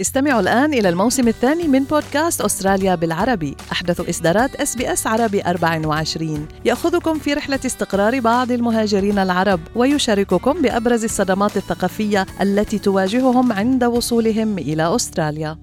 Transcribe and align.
استمعوا 0.00 0.40
الآن 0.40 0.74
إلى 0.74 0.88
الموسم 0.88 1.28
الثاني 1.28 1.68
من 1.68 1.84
بودكاست 1.84 2.40
أستراليا 2.40 2.94
بالعربي. 2.94 3.56
أحدث 3.72 4.08
إصدارات 4.08 4.54
إس 4.54 4.76
بي 4.76 4.92
إس 4.92 5.06
عربي 5.06 5.42
24 5.42 6.48
يأخذكم 6.64 7.18
في 7.18 7.34
رحلة 7.34 7.60
استقرار 7.66 8.20
بعض 8.20 8.50
المهاجرين 8.52 9.18
العرب 9.18 9.60
ويشارككم 9.76 10.62
بأبرز 10.62 11.04
الصدمات 11.04 11.56
الثقافية 11.56 12.26
التي 12.40 12.78
تواجههم 12.78 13.52
عند 13.52 13.84
وصولهم 13.84 14.58
إلى 14.58 14.94
أستراليا. 14.94 15.58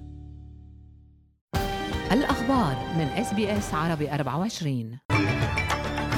الأخبار 2.12 2.76
من 2.98 3.04
إس 3.04 3.34
بي 3.34 3.58
إس 3.58 3.74
عربي 3.74 4.14
24 4.14 4.98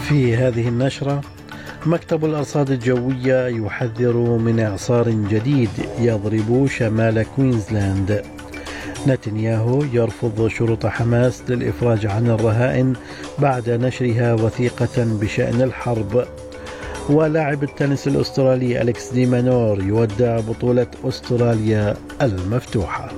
في 0.09 0.37
هذه 0.37 0.69
النشرة 0.69 1.21
مكتب 1.87 2.25
الأرصاد 2.25 2.71
الجوية 2.71 3.47
يحذر 3.47 4.17
من 4.17 4.61
إعصار 4.61 5.11
جديد 5.11 5.71
يضرب 5.99 6.67
شمال 6.67 7.27
كوينزلاند. 7.37 8.23
نتنياهو 9.07 9.85
يرفض 9.93 10.49
شروط 10.49 10.87
حماس 10.87 11.43
للإفراج 11.49 12.07
عن 12.07 12.31
الرهائن 12.31 12.93
بعد 13.39 13.71
نشرها 13.71 14.35
وثيقة 14.35 15.05
بشأن 15.21 15.63
الحرب. 15.63 16.25
ولاعب 17.11 17.63
التنس 17.63 18.09
الأسترالي 18.09 18.83
أليكس 18.83 19.13
دي 19.13 19.27
مانور 19.27 19.83
يودع 19.83 20.41
بطولة 20.41 20.87
أستراليا 21.05 21.97
المفتوحة. 22.23 23.09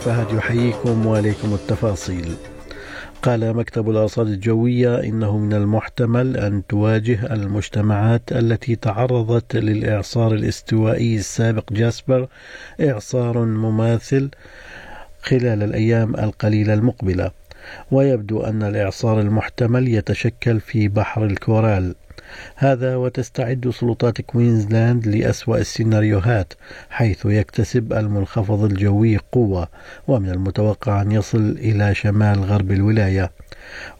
الفهد 0.00 0.36
يحييكم 0.36 1.06
وعليكم 1.06 1.54
التفاصيل. 1.54 2.34
قال 3.22 3.56
مكتب 3.56 3.90
الأرصاد 3.90 4.26
الجوية 4.26 5.00
إنه 5.00 5.38
من 5.38 5.52
المحتمل 5.52 6.36
أن 6.36 6.66
تواجه 6.66 7.34
المجتمعات 7.34 8.32
التي 8.32 8.76
تعرضت 8.76 9.56
للإعصار 9.56 10.34
الاستوائي 10.34 11.16
السابق 11.16 11.72
جاسبر 11.72 12.28
إعصار 12.80 13.38
مماثل 13.38 14.30
خلال 15.22 15.62
الأيام 15.62 16.14
القليلة 16.14 16.74
المقبلة. 16.74 17.30
ويبدو 17.90 18.40
أن 18.40 18.62
الإعصار 18.62 19.20
المحتمل 19.20 19.88
يتشكل 19.88 20.60
في 20.60 20.88
بحر 20.88 21.24
الكورال. 21.24 21.94
هذا 22.56 22.96
وتستعد 22.96 23.70
سلطات 23.70 24.20
كوينزلاند 24.20 25.06
لأسوأ 25.06 25.58
السيناريوهات 25.58 26.52
حيث 26.90 27.26
يكتسب 27.26 27.92
المنخفض 27.92 28.64
الجوي 28.64 29.16
قوة 29.32 29.68
ومن 30.08 30.30
المتوقع 30.30 31.02
أن 31.02 31.12
يصل 31.12 31.56
إلى 31.58 31.94
شمال 31.94 32.44
غرب 32.44 32.72
الولاية. 32.72 33.30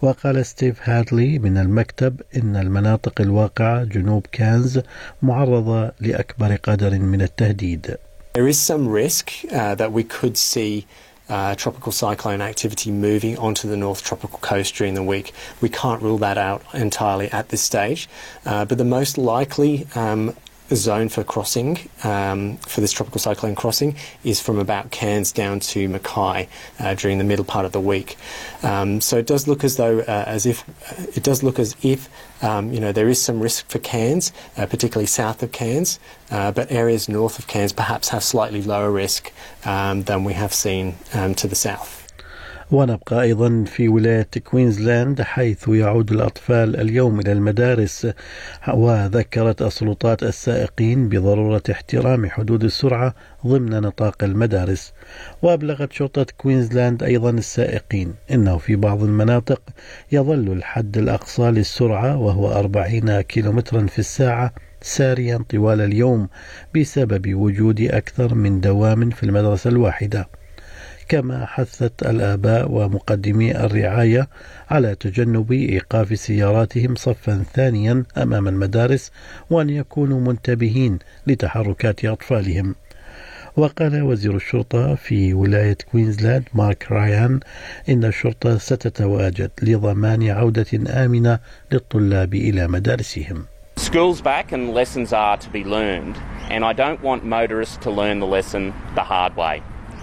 وقال 0.02 0.46
ستيف 0.46 0.88
هادلي 0.88 1.38
من 1.38 1.58
المكتب 1.58 2.20
إن 2.36 2.56
المناطق 2.56 3.20
الواقعة 3.20 3.84
جنوب 3.84 4.26
كانز 4.32 4.80
معرضة 5.22 5.92
لأكبر 6.00 6.56
قدر 6.56 6.98
من 6.98 7.22
التهديد. 7.22 7.96
There 8.34 8.46
is 8.46 8.60
some 8.60 8.88
risk 8.88 9.30
uh, 9.50 9.74
that 9.74 9.92
we 9.92 10.04
could 10.04 10.36
see 10.36 10.86
uh, 11.30 11.54
tropical 11.54 11.92
cyclone 11.92 12.40
activity 12.40 12.90
moving 12.90 13.38
onto 13.38 13.68
the 13.68 13.76
north 13.76 14.02
tropical 14.02 14.38
coast 14.40 14.74
during 14.74 14.94
the 14.94 15.02
week. 15.02 15.32
We 15.60 15.68
can't 15.68 16.02
rule 16.02 16.18
that 16.18 16.36
out 16.36 16.62
entirely 16.74 17.30
at 17.30 17.48
this 17.48 17.62
stage, 17.62 18.08
uh, 18.44 18.64
but 18.64 18.78
the 18.78 18.84
most 18.84 19.16
likely 19.16 19.86
um, 19.94 20.36
zone 20.76 21.08
for 21.08 21.24
crossing 21.24 21.78
um, 22.04 22.56
for 22.58 22.80
this 22.80 22.92
tropical 22.92 23.20
cyclone 23.20 23.54
crossing 23.54 23.96
is 24.24 24.40
from 24.40 24.58
about 24.58 24.90
Cairns 24.90 25.32
down 25.32 25.60
to 25.60 25.88
Mackay 25.88 26.48
uh, 26.78 26.94
during 26.94 27.18
the 27.18 27.24
middle 27.24 27.44
part 27.44 27.64
of 27.66 27.72
the 27.72 27.80
week. 27.80 28.16
Um, 28.62 29.00
so 29.00 29.18
it 29.18 29.26
does 29.26 29.48
look 29.48 29.64
as 29.64 29.76
though 29.76 30.00
uh, 30.00 30.24
as 30.26 30.46
if 30.46 30.64
it 31.16 31.22
does 31.22 31.42
look 31.42 31.58
as 31.58 31.76
if 31.82 32.08
um, 32.42 32.72
you 32.72 32.80
know 32.80 32.92
there 32.92 33.08
is 33.08 33.22
some 33.22 33.41
risk 33.41 33.68
for 33.68 33.78
Cairns, 33.78 34.32
uh, 34.56 34.66
particularly 34.66 35.06
south 35.06 35.42
of 35.42 35.52
Cairns, 35.52 35.98
uh, 36.31 36.53
but 36.53 36.70
areas 36.70 37.08
north 37.08 37.38
of 37.38 37.47
Cairns 37.47 37.72
perhaps 37.72 38.08
have 38.10 38.22
slightly 38.22 38.62
lower 38.62 38.91
risk 38.91 39.32
um, 39.64 40.02
than 40.04 40.25
we 40.25 40.32
have 40.32 40.52
seen 40.54 40.97
um, 41.14 41.34
to 41.34 41.47
the 41.47 41.56
south. 41.56 42.09
ونبقى 42.72 43.22
أيضا 43.22 43.64
في 43.66 43.88
ولاية 43.88 44.28
كوينزلاند 44.44 45.22
حيث 45.22 45.69
يعود 45.69 46.12
الأطفال 46.12 46.81
اليوم 46.81 47.20
إلى 47.20 47.32
المدارس. 47.32 48.06
وذكرت 48.69 49.62
السلطات 49.62 50.22
السائقين 50.22 51.08
بضرورة 51.08 51.62
احترام 51.70 52.31
حدود 52.31 52.64
السرعة 52.64 53.14
ضمن 53.47 53.70
نطاق 53.70 54.25
المدارس. 54.25 54.92
وأبلغت 55.42 55.92
شرطة 55.92 56.26
كوينزلاند 56.38 57.03
أيضا 57.03 57.31
السائقين 57.31 58.14
إنه 58.31 58.58
في 58.58 58.76
بعض 58.76 59.02
المناطق 59.02 59.62
يظل 60.12 60.52
الحد 60.52 60.98
الأقصى 60.98 61.42
للسرعة 61.42 62.16
وهو 62.16 62.52
40 62.52 63.20
كيلومترا 63.20 63.87
في 63.87 63.98
الساعة 63.98 64.52
ساريا 64.82 65.44
طوال 65.50 65.81
اليوم 65.81 66.28
بسبب 66.76 67.34
وجود 67.34 67.81
أكثر 67.81 68.34
من 68.34 68.60
دوام 68.60 69.10
في 69.10 69.22
المدرسة 69.22 69.70
الواحدة. 69.70 70.39
كما 71.10 71.47
حثت 71.47 72.03
الآباء 72.03 72.71
ومقدمي 72.71 73.56
الرعاية 73.56 74.28
على 74.71 74.94
تجنب 74.94 75.53
إيقاف 75.53 76.19
سياراتهم 76.19 76.94
صفا 76.94 77.44
ثانيا 77.54 78.04
أمام 78.16 78.48
المدارس 78.48 79.10
وأن 79.50 79.70
يكونوا 79.70 80.20
منتبهين 80.20 80.99
لتحركات 81.26 82.04
أطفالهم 82.04 82.75
وقال 83.56 84.03
وزير 84.03 84.37
الشرطة 84.37 84.94
في 84.94 85.34
ولاية 85.34 85.76
كوينزلاند 85.93 86.44
مارك 86.54 86.93
رايان 86.93 87.41
إن 87.88 88.04
الشرطة 88.04 88.59
ستتواجد 88.59 89.50
لضمان 89.62 90.31
عودة 90.31 91.04
آمنة 91.04 91.38
للطلاب 91.72 92.34
إلى 92.34 92.69
مدارسهم 92.69 93.44
School's 93.76 94.20
back 94.20 94.53
and 94.53 94.75
lessons 94.75 95.12
are 95.12 95.38
to 95.38 95.49
be 95.49 95.65
learned, 95.65 96.16
and 96.50 96.65
I 96.65 96.72
don't 96.75 97.03
want 97.03 97.25
motorists 97.25 97.78
to 97.78 97.91
learn 97.91 98.20
the 98.20 98.26
lesson 98.26 98.75
the 98.94 99.03
hard 99.03 99.34
way. 99.37 99.62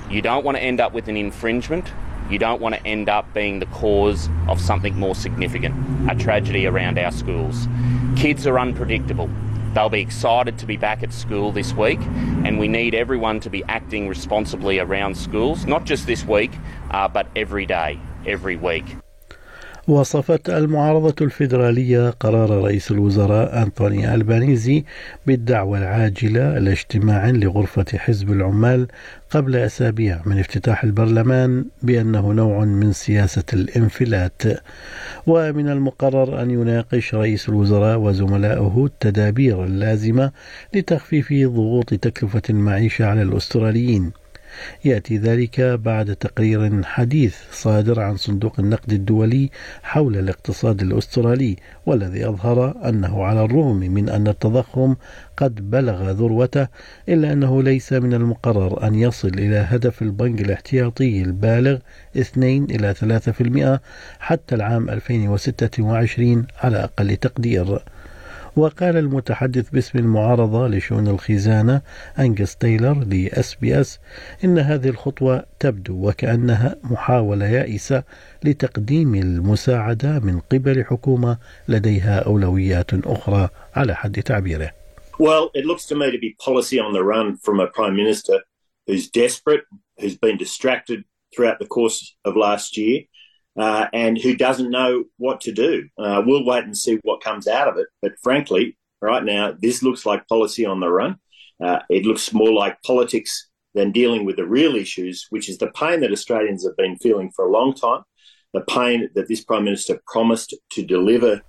You 0.09 0.21
don't 0.21 0.45
want 0.45 0.55
to 0.57 0.63
end 0.63 0.79
up 0.79 0.93
with 0.93 1.09
an 1.09 1.17
infringement. 1.17 1.91
You 2.29 2.39
don't 2.39 2.61
want 2.61 2.75
to 2.75 2.85
end 2.85 3.09
up 3.09 3.33
being 3.33 3.59
the 3.59 3.65
cause 3.67 4.29
of 4.47 4.59
something 4.59 4.97
more 4.97 5.15
significant, 5.15 5.75
a 6.09 6.15
tragedy 6.15 6.65
around 6.65 6.97
our 6.97 7.11
schools. 7.11 7.67
Kids 8.15 8.47
are 8.47 8.57
unpredictable. 8.57 9.29
They'll 9.73 9.89
be 9.89 10.01
excited 10.01 10.57
to 10.59 10.65
be 10.65 10.77
back 10.77 11.03
at 11.03 11.13
school 11.13 11.51
this 11.51 11.73
week, 11.73 11.99
and 12.45 12.57
we 12.57 12.67
need 12.67 12.95
everyone 12.95 13.41
to 13.41 13.49
be 13.49 13.63
acting 13.65 14.07
responsibly 14.07 14.79
around 14.79 15.15
schools, 15.15 15.65
not 15.65 15.85
just 15.85 16.07
this 16.07 16.25
week, 16.25 16.51
uh, 16.91 17.07
but 17.07 17.27
every 17.35 17.65
day, 17.65 17.99
every 18.25 18.55
week. 18.55 18.85
وصفت 19.87 20.49
المعارضة 20.49 21.15
الفيدرالية 21.21 22.09
قرار 22.09 22.49
رئيس 22.49 22.91
الوزراء 22.91 23.63
أنطوني 23.63 24.13
ألبانيزي 24.13 24.83
بالدعوة 25.27 25.77
العاجلة 25.77 26.59
لاجتماع 26.59 27.29
لغرفة 27.29 27.85
حزب 27.97 28.31
العمال 28.31 28.87
قبل 29.29 29.55
أسابيع 29.55 30.21
من 30.25 30.39
افتتاح 30.39 30.83
البرلمان 30.83 31.65
بأنه 31.83 32.33
نوع 32.33 32.65
من 32.65 32.91
سياسة 32.93 33.43
الانفلات. 33.53 34.41
ومن 35.27 35.69
المقرر 35.69 36.41
أن 36.41 36.51
يناقش 36.51 37.15
رئيس 37.15 37.49
الوزراء 37.49 37.97
وزملائه 37.97 38.85
التدابير 38.85 39.63
اللازمة 39.63 40.31
لتخفيف 40.73 41.33
ضغوط 41.33 41.93
تكلفة 41.93 42.41
المعيشة 42.49 43.05
على 43.05 43.21
الأستراليين. 43.21 44.11
يأتي 44.85 45.17
ذلك 45.17 45.61
بعد 45.61 46.15
تقرير 46.15 46.83
حديث 46.83 47.35
صادر 47.51 47.99
عن 47.99 48.17
صندوق 48.17 48.59
النقد 48.59 48.93
الدولي 48.93 49.49
حول 49.83 50.17
الاقتصاد 50.17 50.81
الأسترالي 50.81 51.55
والذي 51.85 52.27
أظهر 52.29 52.89
أنه 52.89 53.23
على 53.23 53.43
الرغم 53.43 53.77
من 53.77 54.09
أن 54.09 54.27
التضخم 54.27 54.95
قد 55.37 55.69
بلغ 55.69 56.11
ذروته 56.11 56.67
إلا 57.09 57.33
أنه 57.33 57.63
ليس 57.63 57.93
من 57.93 58.13
المقرر 58.13 58.87
أن 58.87 58.95
يصل 58.95 59.27
إلى 59.27 59.55
هدف 59.69 60.01
البنك 60.01 60.41
الاحتياطي 60.41 61.21
البالغ 61.21 61.77
2 62.17 62.63
إلى 62.63 62.93
3% 63.79 63.79
حتى 64.19 64.55
العام 64.55 64.89
2026 64.89 66.47
على 66.63 66.83
أقل 66.83 67.15
تقدير. 67.15 67.79
وقال 68.57 68.97
المتحدث 68.97 69.69
باسم 69.69 69.99
المعارضة 69.99 70.67
لشؤون 70.67 71.07
الخزانة 71.07 71.81
أنجس 72.19 72.55
تايلر 72.55 73.03
لأس 73.03 73.55
بي 73.55 73.81
أس 73.81 73.99
إن 74.43 74.59
هذه 74.59 74.89
الخطوة 74.89 75.45
تبدو 75.59 76.07
وكأنها 76.07 76.75
محاولة 76.83 77.45
يائسة 77.45 78.03
لتقديم 78.43 79.15
المساعدة 79.15 80.19
من 80.19 80.39
قبل 80.39 80.85
حكومة 80.85 81.37
لديها 81.67 82.19
أولويات 82.19 82.93
أخرى 82.93 83.49
على 83.75 83.95
حد 83.95 84.23
تعبيره. 84.23 84.71
Well, 85.19 85.49
it 85.53 85.65
looks 85.65 85.85
to 85.87 85.95
me 85.95 86.11
to 86.11 86.19
be 86.19 86.35
policy 86.45 86.79
on 86.79 86.93
the 86.93 87.03
run 87.03 87.37
from 87.37 87.59
a 87.59 87.67
prime 87.67 87.95
minister 87.95 88.37
who's 88.87 89.09
desperate, 89.09 89.63
who's 89.99 90.17
been 90.17 90.37
distracted 90.37 91.03
throughout 91.33 91.59
the 91.59 91.65
course 91.65 92.15
of 92.25 92.35
last 92.35 92.77
year, 92.77 93.01
uh, 93.57 93.87
and 93.93 94.17
who 94.17 94.35
doesn't 94.35 94.69
know 94.69 95.05
what 95.17 95.41
to 95.41 95.51
do. 95.51 95.87
Uh, 95.97 96.21
we'll 96.25 96.45
wait 96.45 96.63
and 96.63 96.77
see 96.77 96.99
what 97.03 97.23
comes 97.23 97.47
out 97.47 97.67
of 97.67 97.77
it. 97.77 97.87
But 98.01 98.13
frankly, 98.21 98.77
right 99.01 99.23
now, 99.23 99.55
this 99.59 99.81
looks 99.81 100.05
like 100.05 100.27
policy 100.27 100.65
on 100.65 100.79
the 100.79 100.89
run. 100.89 101.17
Uh, 101.63 101.79
it 101.89 102.05
looks 102.05 102.33
more 102.33 102.51
like 102.51 102.81
politics 102.83 103.49
than 103.73 103.91
dealing 103.91 104.25
with 104.25 104.35
the 104.35 104.45
real 104.45 104.75
issues, 104.75 105.25
which 105.29 105.49
is 105.49 105.57
the 105.57 105.71
pain 105.71 105.99
that 106.01 106.11
Australians 106.11 106.65
have 106.65 106.77
been 106.77 106.97
feeling 106.97 107.31
for 107.35 107.45
a 107.45 107.51
long 107.51 107.73
time, 107.73 108.01
the 108.53 108.61
pain 108.61 109.09
that 109.15 109.27
this 109.27 109.43
Prime 109.43 109.63
Minister 109.63 109.99
promised 110.07 110.55
to 110.71 110.83
deliver 110.83 111.41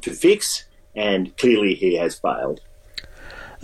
to 0.00 0.10
fix, 0.10 0.64
and 0.96 1.36
clearly 1.36 1.74
he 1.74 1.94
has 1.94 2.18
failed. 2.18 2.60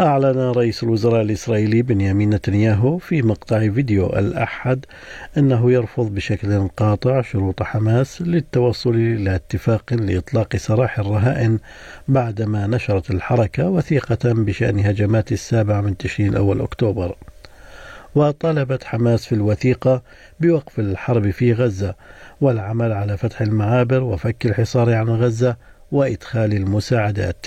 أعلن 0.00 0.38
رئيس 0.38 0.82
الوزراء 0.82 1.22
الإسرائيلي 1.22 1.82
بنيامين 1.82 2.30
نتنياهو 2.30 2.98
في 2.98 3.22
مقطع 3.22 3.58
فيديو 3.58 4.06
الأحد 4.06 4.84
أنه 5.38 5.72
يرفض 5.72 6.14
بشكل 6.14 6.68
قاطع 6.68 7.22
شروط 7.22 7.62
حماس 7.62 8.22
للتوصل 8.22 8.94
إلى 8.94 9.34
اتفاق 9.34 9.92
لإطلاق 9.92 10.56
سراح 10.56 10.98
الرهائن 10.98 11.58
بعدما 12.08 12.66
نشرت 12.66 13.10
الحركة 13.10 13.68
وثيقة 13.68 14.18
بشأن 14.32 14.78
هجمات 14.78 15.32
السابع 15.32 15.80
من 15.80 15.96
تشرين 15.96 16.28
الأول 16.28 16.60
أكتوبر. 16.60 17.16
وطالبت 18.14 18.84
حماس 18.84 19.26
في 19.26 19.34
الوثيقة 19.34 20.02
بوقف 20.40 20.78
الحرب 20.78 21.30
في 21.30 21.52
غزة 21.52 21.94
والعمل 22.40 22.92
على 22.92 23.16
فتح 23.16 23.40
المعابر 23.40 24.02
وفك 24.02 24.46
الحصار 24.46 24.94
عن 24.94 25.08
غزة 25.08 25.56
وإدخال 25.92 26.52
المساعدات. 26.52 27.46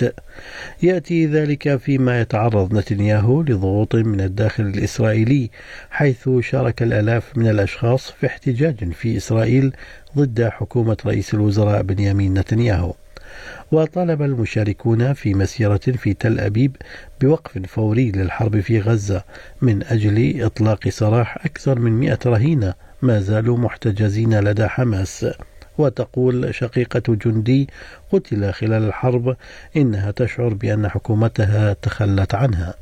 يأتي 0.82 1.26
ذلك 1.26 1.76
فيما 1.76 2.20
يتعرض 2.20 2.74
نتنياهو 2.74 3.42
لضغوط 3.42 3.94
من 3.94 4.20
الداخل 4.20 4.66
الإسرائيلي 4.66 5.50
حيث 5.90 6.28
شارك 6.40 6.82
الآلاف 6.82 7.38
من 7.38 7.48
الأشخاص 7.48 8.10
في 8.10 8.26
احتجاج 8.26 8.92
في 8.92 9.16
إسرائيل 9.16 9.72
ضد 10.16 10.48
حكومة 10.48 10.96
رئيس 11.06 11.34
الوزراء 11.34 11.82
بنيامين 11.82 12.34
نتنياهو. 12.34 12.94
وطالب 13.72 14.22
المشاركون 14.22 15.12
في 15.12 15.34
مسيرة 15.34 15.76
في 15.76 16.14
تل 16.14 16.40
أبيب 16.40 16.76
بوقف 17.20 17.58
فوري 17.58 18.10
للحرب 18.10 18.60
في 18.60 18.80
غزة 18.80 19.24
من 19.62 19.82
أجل 19.82 20.44
إطلاق 20.44 20.88
سراح 20.88 21.44
أكثر 21.44 21.78
من 21.78 21.92
مئة 21.92 22.18
رهينة 22.26 22.74
ما 23.02 23.20
زالوا 23.20 23.58
محتجزين 23.58 24.40
لدى 24.40 24.66
حماس. 24.66 25.26
وتقول 25.78 26.54
شقيقة 26.54 27.02
جندي 27.08 27.68
قتل 28.11 28.53
خلال 28.53 28.83
الحرب 28.83 29.35
إنها 29.75 30.11
تشعر 30.11 30.53
بأن 30.53 30.89
حكومتها 30.89 31.73
تخلت 31.73 32.35
عنها 32.35 32.75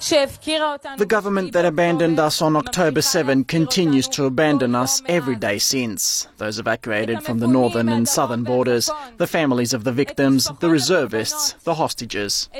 The 0.00 1.06
government 1.08 1.52
that 1.52 1.64
abandoned 1.64 2.18
us 2.18 2.42
on 2.42 2.56
October 2.56 3.00
7 3.00 3.44
continues 3.44 4.06
to 4.08 4.26
abandon 4.26 4.74
us 4.74 5.00
every 5.06 5.36
day 5.36 5.58
since. 5.58 6.28
Those 6.36 6.58
evacuated 6.58 7.22
from 7.22 7.38
the 7.38 7.46
northern 7.46 7.88
and 7.88 8.06
southern 8.06 8.42
borders, 8.44 8.90
the 9.16 9.26
families 9.26 9.72
of 9.72 9.84
the 9.84 9.92
victims, 9.92 10.50
the 10.60 10.68
reservists, 10.68 11.54
the 11.64 11.74
hostages. 11.74 12.50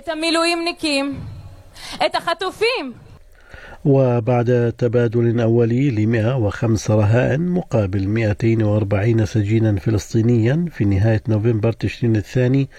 وبعد 3.85 4.73
تبادل 4.77 5.41
أولي 5.41 5.91
ل 5.91 6.07
105 6.07 6.95
رهائن 6.95 7.41
مقابل 7.41 8.07
240 8.07 9.25
سجينا 9.25 9.75
فلسطينيا 9.75 10.65
في 10.71 10.85
نهاية 10.85 11.21
نوفمبر 11.27 11.71
تشرين 11.71 12.15
الثاني 12.15 12.69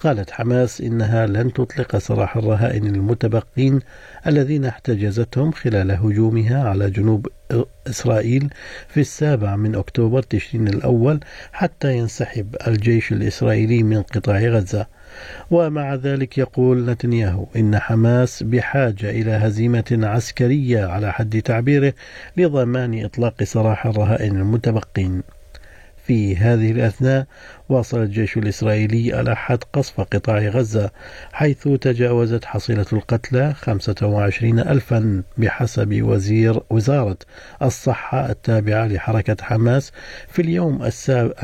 قالت 0.00 0.30
حماس 0.30 0.80
إنها 0.80 1.26
لن 1.26 1.52
تطلق 1.52 1.96
سراح 1.96 2.36
الرهائن 2.36 2.86
المتبقين 2.86 3.80
الذين 4.26 4.64
احتجزتهم 4.64 5.52
خلال 5.52 5.90
هجومها 5.90 6.68
على 6.68 6.90
جنوب 6.90 7.28
إسرائيل 7.86 8.50
في 8.88 9.00
السابع 9.00 9.56
من 9.56 9.74
أكتوبر 9.74 10.22
تشرين 10.22 10.68
الأول 10.68 11.20
حتى 11.52 11.96
ينسحب 11.96 12.56
الجيش 12.66 13.12
الإسرائيلي 13.12 13.82
من 13.82 14.02
قطاع 14.02 14.40
غزة. 14.40 14.86
ومع 15.50 15.94
ذلك 15.94 16.38
يقول 16.38 16.90
نتنياهو 16.90 17.46
إن 17.56 17.78
حماس 17.78 18.42
بحاجة 18.42 19.10
إلى 19.10 19.30
هزيمة 19.30 19.84
عسكرية 19.90 20.86
على 20.86 21.12
حد 21.12 21.42
تعبيره 21.42 21.92
لضمان 22.36 23.04
إطلاق 23.04 23.42
سراح 23.42 23.86
الرهائن 23.86 24.36
المتبقين. 24.36 25.22
في 26.06 26.36
هذه 26.36 26.70
الأثناء 26.70 27.26
واصل 27.68 28.02
الجيش 28.02 28.36
الإسرائيلي 28.36 29.20
الأحد 29.20 29.58
قصف 29.72 30.00
قطاع 30.00 30.38
غزة 30.38 30.90
حيث 31.32 31.68
تجاوزت 31.68 32.44
حصيلة 32.44 32.86
القتلى 32.92 33.54
25 33.54 34.58
ألفا 34.58 35.22
بحسب 35.38 36.02
وزير 36.02 36.60
وزارة 36.70 37.16
الصحة 37.62 38.30
التابعة 38.30 38.86
لحركة 38.86 39.36
حماس 39.44 39.92
في 40.28 40.42
اليوم 40.42 40.90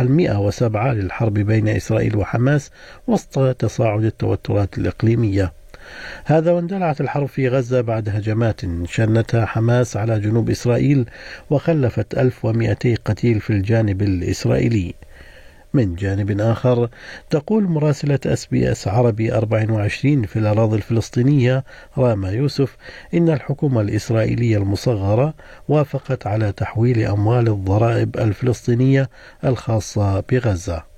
المئة 0.00 0.38
وسبعة 0.38 0.92
للحرب 0.92 1.34
بين 1.34 1.68
إسرائيل 1.68 2.16
وحماس 2.16 2.70
وسط 3.06 3.56
تصاعد 3.56 4.04
التوترات 4.04 4.78
الإقليمية. 4.78 5.61
هذا 6.24 6.52
واندلعت 6.52 7.00
الحرب 7.00 7.28
في 7.28 7.48
غزة 7.48 7.80
بعد 7.80 8.08
هجمات 8.08 8.60
شنتها 8.84 9.46
حماس 9.46 9.96
على 9.96 10.20
جنوب 10.20 10.50
إسرائيل 10.50 11.06
وخلفت 11.50 12.18
1200 12.18 12.94
قتيل 13.04 13.40
في 13.40 13.50
الجانب 13.50 14.02
الإسرائيلي. 14.02 14.94
من 15.74 15.94
جانب 15.94 16.40
آخر 16.40 16.88
تقول 17.30 17.64
مراسلة 17.64 18.18
أس 18.26 18.46
بي 18.46 18.72
أس 18.72 18.88
عربي 18.88 19.34
24 19.34 20.22
في 20.22 20.38
الأراضي 20.38 20.76
الفلسطينية 20.76 21.64
راما 21.98 22.30
يوسف 22.30 22.76
إن 23.14 23.28
الحكومة 23.28 23.80
الإسرائيلية 23.80 24.56
المصغرة 24.56 25.34
وافقت 25.68 26.26
على 26.26 26.52
تحويل 26.52 27.06
أموال 27.06 27.48
الضرائب 27.48 28.16
الفلسطينية 28.16 29.10
الخاصة 29.44 30.20
بغزة. 30.30 30.91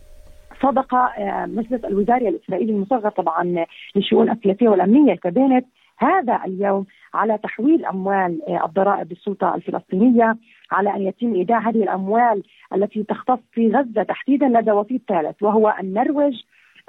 صدق 0.64 0.94
آه، 0.94 1.46
مجلس 1.46 1.84
الوزاري 1.84 2.28
الإسرائيلي 2.28 2.72
المصغر 2.72 3.10
طبعا 3.10 3.66
للشؤون 3.96 4.30
السياسية 4.30 4.68
والأمنية 4.68 5.12
الكابينت 5.12 5.66
هذا 5.98 6.40
اليوم 6.46 6.86
على 7.14 7.38
تحويل 7.38 7.86
أموال 7.86 8.40
آه، 8.48 8.66
الضرائب 8.66 9.12
للسلطه 9.12 9.54
الفلسطينية 9.54 10.36
على 10.70 10.94
أن 10.94 11.02
يتم 11.02 11.34
إيداع 11.34 11.68
هذه 11.68 11.82
الأموال 11.82 12.42
التي 12.74 13.02
تختص 13.02 13.38
في 13.52 13.70
غزة 13.70 14.02
تحديدا 14.02 14.46
لدى 14.48 14.72
وسيط 14.72 15.00
ثالث 15.08 15.42
وهو 15.42 15.74
النرويج 15.80 16.34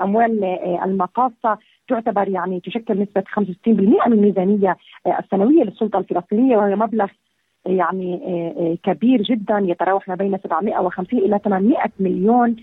أموال 0.02 0.44
آه، 0.44 0.86
المقاصة 0.86 1.58
تعتبر 1.88 2.28
يعني 2.28 2.60
تشكل 2.60 3.02
نسبة 3.02 3.24
65% 3.28 3.48
من 3.68 4.14
الميزانية 4.14 4.78
السنوية 5.20 5.64
للسلطة 5.64 6.00
الفلسطينية 6.00 6.58
وهي 6.58 6.76
مبلغ 6.76 7.08
يعني 7.66 8.20
كبير 8.84 9.22
جدا 9.22 9.60
يتراوح 9.60 10.08
ما 10.08 10.16
بين 10.16 10.38
750 10.38 11.20
إلى 11.20 11.40
800 11.44 11.78
مليون. 12.00 12.56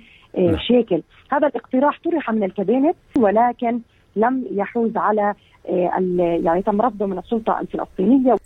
شاكل 0.68 1.02
هذا 1.32 1.46
الاقتراح 1.46 2.00
طرح 2.04 2.30
من 2.30 2.44
الكابينت 2.44 2.96
ولكن 3.18 3.80
لم 4.16 4.44
يحوز 4.50 4.96
على 4.96 5.34
آه، 5.68 5.90
يعني 6.44 6.62
تم 6.62 6.80
رفضه 6.80 7.06
من 7.06 7.18
السلطة 7.18 7.60
الفلسطينية. 7.60 8.36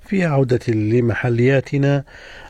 في 0.00 0.24
عودة 0.24 0.60
لمحلياتنا 0.68 2.04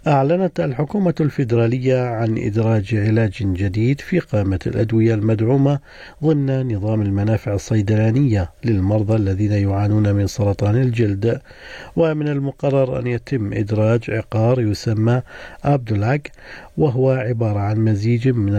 أعلنت 0.06 0.60
الحكومة 0.60 1.14
الفيدرالية 1.20 2.00
عن 2.08 2.38
إدراج 2.38 2.94
علاج 2.94 3.42
جديد 3.42 4.00
في 4.00 4.18
قائمة 4.18 4.58
الأدوية 4.66 5.14
المدعومة 5.14 5.78
ضمن 6.24 6.74
نظام 6.74 7.02
المنافع 7.02 7.54
الصيدلانية 7.54 8.50
للمرضى 8.64 9.16
الذين 9.16 9.52
يعانون 9.52 10.12
من 10.12 10.26
سرطان 10.26 10.74
الجلد. 10.74 11.40
ومن 11.96 12.28
المقرر 12.28 12.98
أن 12.98 13.06
يتم 13.06 13.52
إدراج 13.52 14.10
عقار 14.10 14.60
يسمى 14.60 15.22
أبدولاك 15.64 16.32
وهو 16.78 17.10
عبارة 17.10 17.58
عن 17.58 17.78
مزيج 17.84 18.28
من 18.28 18.54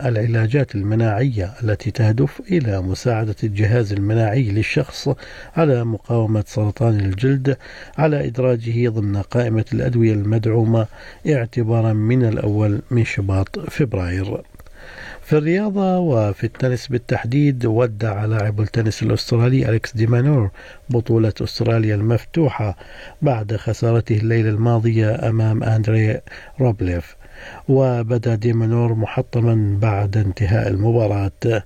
العلاجات 0.00 0.74
المناعية 0.74 1.52
التي 1.62 1.90
تهدف 1.90 2.40
إلى 2.50 2.82
مساعدة 2.82 3.34
الجهاز 3.44 3.92
المناعي 3.92 4.42
للشخص 4.42 5.08
على 5.56 5.84
مقاومة 5.84 6.44
سرطان 6.46 7.00
الجلد 7.00 7.56
على 7.98 8.26
إدراجه 8.26 8.88
ضمن 8.88 9.16
قائمة 9.16 9.64
الأدوية 9.72 10.12
المدعومة 10.12 10.86
اعتبارا 11.28 11.92
من 11.92 12.24
الأول 12.24 12.82
من 12.90 13.04
شباط 13.04 13.58
فبراير. 13.58 14.42
في 15.22 15.38
الرياضة 15.38 15.98
وفي 15.98 16.44
التنس 16.44 16.86
بالتحديد 16.88 17.66
ودع 17.66 18.24
لاعب 18.24 18.60
التنس 18.60 19.02
الأسترالي 19.02 19.68
أليكس 19.68 19.96
ديمانور 19.96 20.50
بطولة 20.90 21.32
أستراليا 21.40 21.94
المفتوحة 21.94 22.76
بعد 23.22 23.56
خسارته 23.56 24.16
الليلة 24.16 24.50
الماضية 24.50 25.28
أمام 25.28 25.62
أندري 25.62 26.20
روبليف. 26.60 27.16
وبدأ 27.68 28.34
ديمانور 28.34 28.94
محطما 28.94 29.78
بعد 29.80 30.16
انتهاء 30.16 30.68
المباراة. 30.68 31.62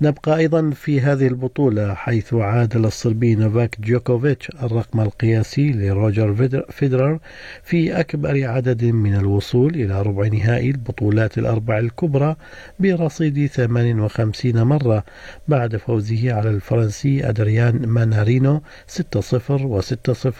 نبقى 0.00 0.36
أيضا 0.36 0.70
في 0.70 1.00
هذه 1.00 1.26
البطولة 1.26 1.94
حيث 1.94 2.34
عادل 2.34 2.84
الصربي 2.84 3.34
نوفاك 3.34 3.80
جوكوفيتش 3.80 4.50
الرقم 4.62 5.00
القياسي 5.00 5.72
لروجر 5.72 6.48
فيدرر 6.70 7.18
في 7.62 8.00
أكبر 8.00 8.46
عدد 8.48 8.84
من 8.84 9.14
الوصول 9.14 9.74
إلى 9.74 10.02
ربع 10.02 10.26
نهائي 10.26 10.70
البطولات 10.70 11.38
الأربع 11.38 11.78
الكبرى 11.78 12.36
برصيد 12.80 13.46
58 13.46 14.62
مرة 14.62 15.04
بعد 15.48 15.76
فوزه 15.76 16.32
على 16.32 16.50
الفرنسي 16.50 17.28
أدريان 17.28 17.86
مانارينو 17.86 18.62
6-0 18.88 19.00
و6-0 19.48 19.90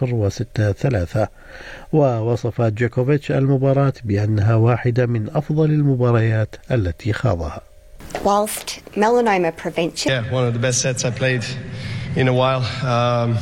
و6-3 0.03 1.27
ووصف 1.93 2.61
جوكوفيتش 2.61 3.33
المباراة 3.33 3.93
بأنها 4.05 4.55
واحدة 4.55 5.07
من 5.07 5.31
أفضل 5.35 5.65
المباريات 5.65 6.57
التي 6.71 7.13
خاضها. 7.13 7.61
Whilst 8.25 8.81
melanoma 8.97 9.57
prevention. 9.57 10.11
Yeah, 10.11 10.33
one 10.33 10.47
of 10.47 10.53
the 10.53 10.59
best 10.59 10.81
sets 10.83 11.05
I 11.05 11.11
played 11.11 11.45
in 12.17 12.29
a 12.29 12.33
while. 12.33 12.65
Um, 12.85 13.39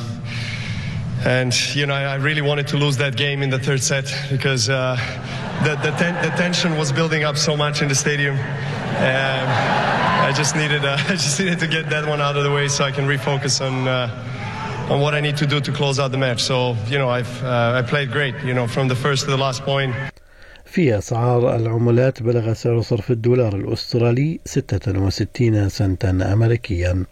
and, 1.25 1.53
you 1.75 1.87
know, 1.87 1.95
I 1.95 2.17
really 2.17 2.43
wanted 2.43 2.69
to 2.69 2.77
lose 2.77 2.97
that 2.99 3.17
game 3.17 3.43
in 3.43 3.51
the 3.51 3.59
third 3.59 3.83
set 3.83 4.07
because 4.31 4.69
uh, 4.69 4.97
the, 5.65 5.75
the, 5.77 5.91
ten, 5.97 6.15
the 6.23 6.37
tension 6.37 6.77
was 6.77 6.93
building 6.93 7.25
up 7.25 7.37
so 7.37 7.57
much 7.57 7.83
in 7.83 7.89
the 7.89 7.95
stadium. 7.95 8.37
Um, 8.37 9.49
I 10.29 10.33
just 10.37 10.55
needed 10.57 10.85
uh, 10.85 10.97
I 11.09 11.13
just 11.13 11.39
needed 11.41 11.59
to 11.61 11.67
get 11.67 11.89
that 11.91 12.07
one 12.07 12.21
out 12.21 12.37
of 12.37 12.45
the 12.45 12.53
way 12.53 12.69
so 12.69 12.85
I 12.85 12.91
can 12.91 13.07
refocus 13.07 13.65
on 13.67 13.89
uh, 13.89 14.11
on 14.91 15.01
what 15.01 15.15
I 15.15 15.21
need 15.21 15.37
to 15.37 15.47
do 15.47 15.61
to 15.61 15.73
close 15.73 15.99
out 16.01 16.11
the 16.13 16.19
match. 16.19 16.41
So 16.43 16.77
you 16.93 16.99
know 16.99 17.11
I've 17.19 17.35
uh, 17.45 17.81
I 17.81 17.83
played 17.83 18.11
great. 18.11 18.35
You 18.49 18.55
know 18.55 18.67
from 18.67 18.89
the 18.89 18.97
first 19.05 19.25
to 19.25 19.31
the 19.31 19.39
last 19.47 19.63
point. 19.63 19.95
في 20.65 20.99
أسعار 20.99 21.57
العملات 21.57 22.23
بلغ 22.23 22.53
سعر 22.53 22.81
صرف 22.83 23.11
الدولار 23.11 23.57
الأسترالي 23.57 24.41
66 24.45 25.69
سنتا 25.69 26.11
أمريكيا 26.33 27.05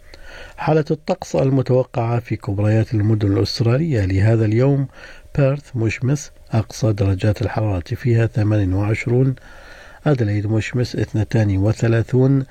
حالة 0.57 0.85
الطقس 0.91 1.35
المتوقعة 1.35 2.19
في 2.19 2.35
كبريات 2.35 2.93
المدن 2.93 3.37
الأسترالية 3.37 4.05
لهذا 4.05 4.45
اليوم 4.45 4.87
بيرث 5.37 5.75
مشمس 5.75 6.31
أقصى 6.51 6.93
درجات 6.93 7.41
الحرارة 7.41 7.95
فيها 7.95 8.25
28 8.25 9.35
أدليد 10.07 10.47
مشمس 10.47 10.95
32 10.95 12.45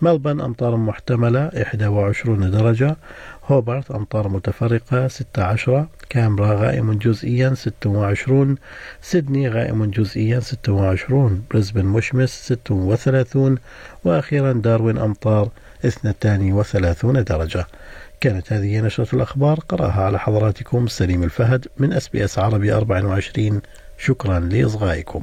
ملبن 0.00 0.40
أمطار 0.40 0.76
محتملة 0.76 1.50
21 1.88 2.50
درجة 2.50 2.96
هوبرت 3.46 3.90
أمطار 3.90 4.28
متفرقة 4.28 5.08
16 5.08 5.86
كامبرا 6.08 6.54
غائم 6.54 6.92
جزئيا 6.92 7.54
26 7.54 8.56
سيدني 9.02 9.48
غائم 9.48 9.84
جزئيا 9.84 10.40
26 10.40 11.44
بريسبن 11.50 11.84
مشمس 11.84 12.30
36 12.30 13.58
وأخيرا 14.04 14.52
داروين 14.52 14.98
أمطار 14.98 15.48
32 15.84 17.24
درجة. 17.24 17.66
كانت 18.20 18.52
هذه 18.52 18.80
نشرة 18.80 19.14
الأخبار. 19.14 19.60
قرأها 19.60 20.02
على 20.02 20.18
حضراتكم 20.18 20.86
سليم 20.86 21.22
الفهد 21.22 21.66
من 21.78 21.92
أس 21.92 22.08
بي 22.08 22.24
أس 22.24 22.38
عربي 22.38 22.72
24 22.72 23.60
شكرا 23.98 24.38
لإصغائكم. 24.38 25.22